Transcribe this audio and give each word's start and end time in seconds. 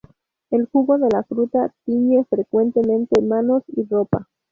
El 0.49 0.65
jugo 0.65 0.97
de 0.97 1.07
la 1.11 1.21
fruta 1.21 1.71
tiñe 1.85 2.23
fuertemente 2.49 3.21
manos 3.21 3.61
y 3.67 3.83
ropa. 3.85 4.27